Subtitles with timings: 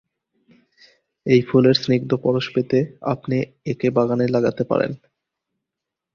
[1.25, 2.79] এই ফুলের স্নিগ্ধ পরশ পেতে
[3.13, 3.37] আপনি
[3.65, 4.91] একে বাগানে লাগাতে পারেন।